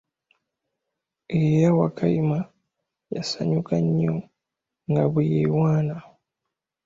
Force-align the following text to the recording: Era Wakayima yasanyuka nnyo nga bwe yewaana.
Era 1.39 1.67
Wakayima 1.79 2.39
yasanyuka 3.15 3.73
nnyo 3.85 4.15
nga 4.89 5.03
bwe 5.11 5.23
yewaana. 5.33 5.95